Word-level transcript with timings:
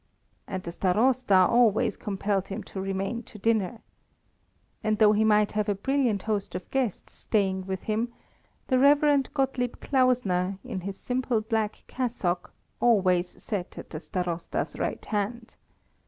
And 0.47 0.63
the 0.63 0.71
Starosta 0.71 1.47
always 1.47 1.95
compelled 1.95 2.47
him 2.47 2.63
to 2.63 2.81
remain 2.81 3.21
to 3.21 3.37
dinner. 3.37 3.81
And 4.83 4.97
though 4.97 5.11
he 5.11 5.23
might 5.23 5.51
have 5.51 5.69
a 5.69 5.75
brilliant 5.75 6.23
host 6.23 6.55
of 6.55 6.67
guests 6.71 7.13
staying 7.13 7.67
with 7.67 7.83
him, 7.83 8.11
the 8.65 8.79
Rev. 8.79 9.31
Gottlieb 9.35 9.75
Klausner, 9.79 10.57
in 10.63 10.81
his 10.81 10.97
simple 10.97 11.39
black 11.39 11.83
cassock, 11.87 12.51
always 12.79 13.43
sat 13.43 13.77
at 13.77 13.91
the 13.91 13.99
Starosta's 13.99 14.75
right 14.79 15.05
hand. 15.05 15.55